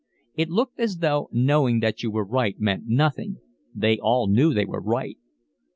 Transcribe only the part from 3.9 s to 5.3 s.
all knew they were right.